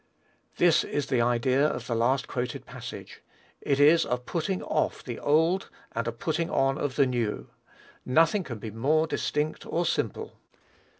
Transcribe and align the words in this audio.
This 0.57 0.83
is 0.83 1.05
the 1.05 1.21
idea 1.21 1.63
of 1.63 1.85
the 1.85 1.93
last 1.93 2.27
quoted 2.27 2.65
passage. 2.65 3.21
It 3.61 3.79
is 3.79 4.03
a 4.03 4.17
putting 4.17 4.63
off 4.63 5.03
the 5.03 5.19
old 5.19 5.69
and 5.91 6.07
a 6.07 6.11
putting 6.11 6.49
on 6.49 6.79
of 6.79 6.95
the 6.95 7.05
new. 7.05 7.51
Nothing 8.03 8.43
can 8.43 8.57
be 8.57 8.71
more 8.71 9.05
distinct 9.05 9.63
or 9.63 9.85
simple. 9.85 10.39